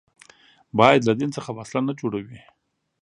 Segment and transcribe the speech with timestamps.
[0.79, 2.39] باید له دین څخه وسله نه جوړوي